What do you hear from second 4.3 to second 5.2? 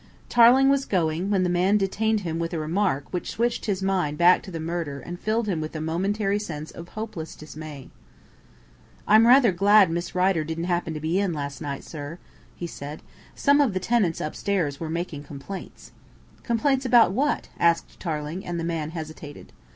to the murder and